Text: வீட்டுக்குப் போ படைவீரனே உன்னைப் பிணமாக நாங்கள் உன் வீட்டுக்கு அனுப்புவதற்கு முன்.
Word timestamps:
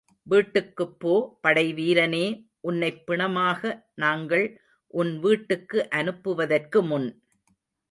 வீட்டுக்குப் 0.27 0.99
போ 0.99 1.11
படைவீரனே 1.43 2.23
உன்னைப் 2.61 3.03
பிணமாக 3.05 3.61
நாங்கள் 3.95 4.45
உன் 4.93 5.19
வீட்டுக்கு 5.19 5.87
அனுப்புவதற்கு 5.95 6.81
முன். 6.83 7.09